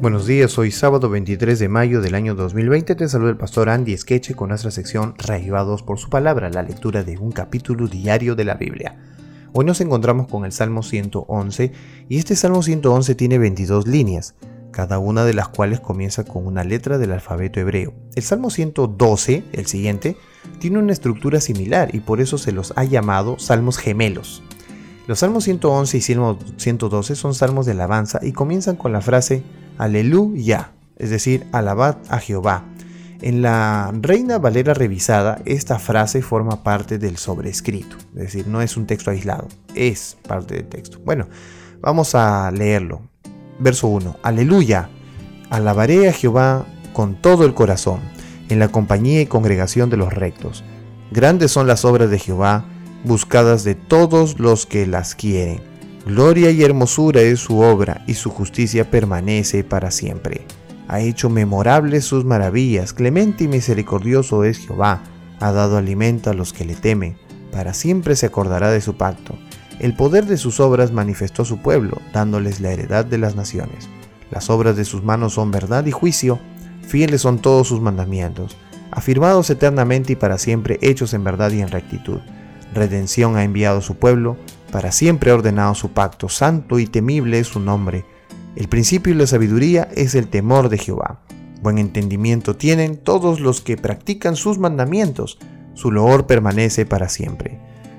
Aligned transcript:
Buenos 0.00 0.24
días, 0.24 0.56
hoy 0.56 0.70
sábado 0.70 1.10
23 1.10 1.58
de 1.58 1.68
mayo 1.68 2.00
del 2.00 2.14
año 2.14 2.34
2020 2.34 2.94
te 2.94 3.06
saluda 3.06 3.32
el 3.32 3.36
pastor 3.36 3.68
Andy 3.68 3.94
Skeche 3.98 4.34
con 4.34 4.48
nuestra 4.48 4.70
sección 4.70 5.14
Reavivados 5.18 5.82
por 5.82 5.98
su 5.98 6.08
palabra, 6.08 6.48
la 6.48 6.62
lectura 6.62 7.04
de 7.04 7.18
un 7.18 7.32
capítulo 7.32 7.86
diario 7.86 8.34
de 8.34 8.46
la 8.46 8.54
Biblia. 8.54 8.96
Hoy 9.52 9.66
nos 9.66 9.82
encontramos 9.82 10.26
con 10.26 10.46
el 10.46 10.52
Salmo 10.52 10.82
111 10.82 11.72
y 12.08 12.16
este 12.16 12.34
Salmo 12.34 12.62
111 12.62 13.14
tiene 13.14 13.36
22 13.36 13.86
líneas, 13.86 14.36
cada 14.70 14.98
una 14.98 15.26
de 15.26 15.34
las 15.34 15.48
cuales 15.48 15.80
comienza 15.80 16.24
con 16.24 16.46
una 16.46 16.64
letra 16.64 16.96
del 16.96 17.12
alfabeto 17.12 17.60
hebreo. 17.60 17.92
El 18.14 18.22
Salmo 18.22 18.48
112, 18.48 19.44
el 19.52 19.66
siguiente, 19.66 20.16
tiene 20.60 20.78
una 20.78 20.94
estructura 20.94 21.42
similar 21.42 21.94
y 21.94 22.00
por 22.00 22.22
eso 22.22 22.38
se 22.38 22.52
los 22.52 22.72
ha 22.74 22.84
llamado 22.84 23.38
salmos 23.38 23.76
gemelos. 23.76 24.42
Los 25.06 25.18
salmos 25.18 25.44
111 25.44 25.98
y 25.98 26.00
112 26.00 27.16
son 27.16 27.34
salmos 27.34 27.66
de 27.66 27.72
alabanza 27.72 28.18
y 28.22 28.32
comienzan 28.32 28.76
con 28.76 28.92
la 28.92 29.02
frase 29.02 29.42
Aleluya, 29.80 30.72
es 30.98 31.08
decir, 31.08 31.46
alabad 31.52 31.96
a 32.10 32.18
Jehová. 32.18 32.64
En 33.22 33.40
la 33.40 33.90
Reina 33.98 34.36
Valera 34.36 34.74
revisada, 34.74 35.40
esta 35.46 35.78
frase 35.78 36.20
forma 36.20 36.62
parte 36.62 36.98
del 36.98 37.16
sobrescrito, 37.16 37.96
es 38.14 38.20
decir, 38.24 38.46
no 38.46 38.60
es 38.60 38.76
un 38.76 38.84
texto 38.86 39.10
aislado, 39.10 39.48
es 39.74 40.18
parte 40.28 40.56
del 40.56 40.66
texto. 40.66 40.98
Bueno, 41.02 41.28
vamos 41.80 42.14
a 42.14 42.50
leerlo. 42.50 43.00
Verso 43.58 43.88
1. 43.88 44.18
Aleluya, 44.22 44.90
alabaré 45.48 46.10
a 46.10 46.12
Jehová 46.12 46.66
con 46.92 47.14
todo 47.14 47.46
el 47.46 47.54
corazón, 47.54 48.00
en 48.50 48.58
la 48.58 48.68
compañía 48.68 49.22
y 49.22 49.26
congregación 49.26 49.88
de 49.88 49.96
los 49.96 50.12
rectos. 50.12 50.62
Grandes 51.10 51.52
son 51.52 51.66
las 51.66 51.86
obras 51.86 52.10
de 52.10 52.18
Jehová, 52.18 52.66
buscadas 53.04 53.64
de 53.64 53.76
todos 53.76 54.40
los 54.40 54.66
que 54.66 54.86
las 54.86 55.14
quieren. 55.14 55.69
Gloria 56.10 56.50
y 56.50 56.64
hermosura 56.64 57.20
es 57.20 57.38
su 57.38 57.60
obra, 57.60 58.02
y 58.04 58.14
su 58.14 58.30
justicia 58.30 58.90
permanece 58.90 59.62
para 59.62 59.92
siempre. 59.92 60.44
Ha 60.88 60.98
hecho 61.02 61.30
memorables 61.30 62.04
sus 62.04 62.24
maravillas, 62.24 62.92
clemente 62.92 63.44
y 63.44 63.48
misericordioso 63.48 64.42
es 64.42 64.58
Jehová, 64.58 65.04
ha 65.38 65.52
dado 65.52 65.76
alimento 65.76 66.28
a 66.28 66.34
los 66.34 66.52
que 66.52 66.64
le 66.64 66.74
temen, 66.74 67.16
para 67.52 67.74
siempre 67.74 68.16
se 68.16 68.26
acordará 68.26 68.72
de 68.72 68.80
su 68.80 68.96
pacto. 68.96 69.38
El 69.78 69.94
poder 69.94 70.26
de 70.26 70.36
sus 70.36 70.58
obras 70.58 70.90
manifestó 70.90 71.42
a 71.42 71.44
su 71.44 71.58
pueblo, 71.58 72.02
dándoles 72.12 72.60
la 72.60 72.72
heredad 72.72 73.04
de 73.04 73.18
las 73.18 73.36
naciones. 73.36 73.88
Las 74.32 74.50
obras 74.50 74.74
de 74.74 74.84
sus 74.84 75.04
manos 75.04 75.34
son 75.34 75.52
verdad 75.52 75.86
y 75.86 75.92
juicio, 75.92 76.40
fieles 76.82 77.20
son 77.20 77.38
todos 77.38 77.68
sus 77.68 77.80
mandamientos, 77.80 78.56
afirmados 78.90 79.48
eternamente 79.48 80.14
y 80.14 80.16
para 80.16 80.38
siempre, 80.38 80.80
hechos 80.82 81.14
en 81.14 81.22
verdad 81.22 81.52
y 81.52 81.60
en 81.60 81.68
rectitud. 81.68 82.18
Redención 82.74 83.36
ha 83.36 83.44
enviado 83.44 83.78
a 83.78 83.82
su 83.82 83.94
pueblo, 83.94 84.36
para 84.70 84.92
siempre 84.92 85.30
ha 85.30 85.34
ordenado 85.34 85.74
su 85.74 85.92
pacto, 85.92 86.28
santo 86.28 86.78
y 86.78 86.86
temible 86.86 87.38
es 87.38 87.48
su 87.48 87.60
nombre. 87.60 88.04
El 88.56 88.68
principio 88.68 89.12
y 89.12 89.16
la 89.16 89.26
sabiduría 89.26 89.88
es 89.94 90.14
el 90.14 90.28
temor 90.28 90.68
de 90.68 90.78
Jehová. 90.78 91.20
Buen 91.62 91.78
entendimiento 91.78 92.56
tienen 92.56 92.96
todos 92.96 93.40
los 93.40 93.60
que 93.60 93.76
practican 93.76 94.36
sus 94.36 94.58
mandamientos, 94.58 95.38
su 95.74 95.90
loor 95.90 96.26
permanece 96.26 96.86
para 96.86 97.08
siempre. 97.08 97.58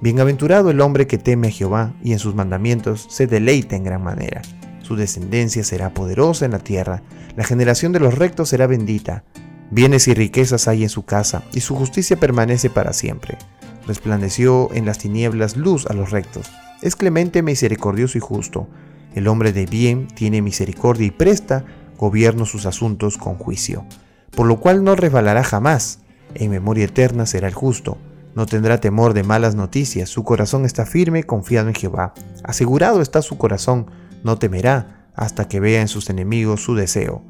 Bienaventurado 0.00 0.70
el 0.70 0.80
hombre 0.80 1.06
que 1.06 1.18
teme 1.18 1.48
a 1.48 1.50
Jehová 1.50 1.94
y 2.02 2.12
en 2.12 2.18
sus 2.18 2.34
mandamientos 2.34 3.06
se 3.08 3.26
deleita 3.26 3.76
en 3.76 3.84
gran 3.84 4.02
manera. 4.02 4.42
Su 4.80 4.96
descendencia 4.96 5.62
será 5.62 5.94
poderosa 5.94 6.44
en 6.44 6.52
la 6.52 6.58
tierra, 6.58 7.02
la 7.36 7.44
generación 7.44 7.92
de 7.92 8.00
los 8.00 8.18
rectos 8.18 8.48
será 8.48 8.66
bendita. 8.66 9.24
Bienes 9.70 10.08
y 10.08 10.14
riquezas 10.14 10.66
hay 10.66 10.82
en 10.82 10.88
su 10.88 11.04
casa, 11.04 11.44
y 11.52 11.60
su 11.60 11.76
justicia 11.76 12.18
permanece 12.18 12.68
para 12.68 12.92
siempre 12.92 13.38
resplandeció 13.86 14.70
en 14.72 14.86
las 14.86 14.98
tinieblas 14.98 15.56
luz 15.56 15.86
a 15.86 15.94
los 15.94 16.10
rectos. 16.10 16.50
Es 16.82 16.96
clemente, 16.96 17.42
misericordioso 17.42 18.18
y 18.18 18.20
justo. 18.20 18.68
El 19.14 19.28
hombre 19.28 19.52
de 19.52 19.66
bien 19.66 20.08
tiene 20.08 20.42
misericordia 20.42 21.06
y 21.06 21.10
presta 21.10 21.64
gobierno 21.96 22.46
sus 22.46 22.66
asuntos 22.66 23.18
con 23.18 23.36
juicio, 23.36 23.84
por 24.34 24.46
lo 24.46 24.58
cual 24.58 24.82
no 24.82 24.96
resbalará 24.96 25.44
jamás. 25.44 26.00
En 26.34 26.50
memoria 26.50 26.86
eterna 26.86 27.26
será 27.26 27.48
el 27.48 27.54
justo. 27.54 27.98
No 28.34 28.46
tendrá 28.46 28.80
temor 28.80 29.12
de 29.12 29.22
malas 29.22 29.54
noticias, 29.54 30.08
su 30.08 30.24
corazón 30.24 30.64
está 30.64 30.86
firme, 30.86 31.24
confiado 31.24 31.68
en 31.68 31.74
Jehová. 31.74 32.14
Asegurado 32.42 33.02
está 33.02 33.20
su 33.20 33.36
corazón, 33.36 33.86
no 34.24 34.38
temerá 34.38 35.06
hasta 35.14 35.46
que 35.46 35.60
vea 35.60 35.82
en 35.82 35.88
sus 35.88 36.08
enemigos 36.08 36.62
su 36.64 36.74
deseo. 36.74 37.22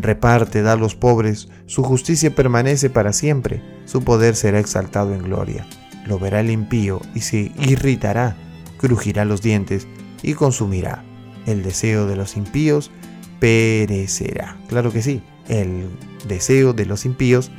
Reparte, 0.00 0.62
da 0.62 0.72
a 0.72 0.76
los 0.76 0.96
pobres, 0.96 1.48
su 1.66 1.84
justicia 1.84 2.34
permanece 2.34 2.88
para 2.88 3.12
siempre, 3.12 3.62
su 3.84 4.02
poder 4.02 4.34
será 4.34 4.58
exaltado 4.58 5.14
en 5.14 5.22
gloria 5.22 5.66
lo 6.06 6.18
verá 6.18 6.40
el 6.40 6.50
impío 6.50 7.00
y 7.14 7.20
se 7.20 7.52
irritará, 7.58 8.36
crujirá 8.78 9.24
los 9.24 9.42
dientes 9.42 9.86
y 10.22 10.34
consumirá. 10.34 11.04
El 11.46 11.62
deseo 11.62 12.06
de 12.06 12.16
los 12.16 12.36
impíos 12.36 12.90
perecerá. 13.38 14.56
Claro 14.68 14.92
que 14.92 15.02
sí, 15.02 15.22
el 15.48 15.88
deseo 16.26 16.72
de 16.72 16.86
los 16.86 17.04
impíos 17.04 17.50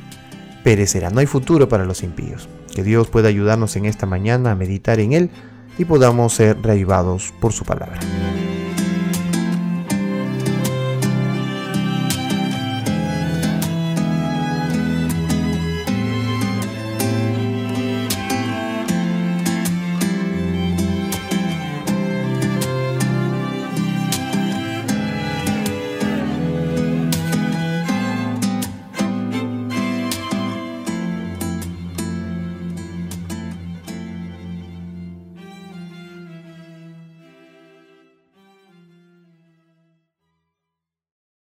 perecerá. 0.64 1.10
No 1.10 1.20
hay 1.20 1.26
futuro 1.26 1.68
para 1.68 1.84
los 1.84 2.02
impíos. 2.02 2.48
Que 2.74 2.82
Dios 2.82 3.08
pueda 3.08 3.28
ayudarnos 3.28 3.76
en 3.76 3.86
esta 3.86 4.06
mañana 4.06 4.50
a 4.50 4.54
meditar 4.54 5.00
en 5.00 5.12
Él 5.12 5.30
y 5.78 5.84
podamos 5.84 6.34
ser 6.34 6.60
reavivados 6.60 7.32
por 7.40 7.52
su 7.52 7.64
palabra. 7.64 7.98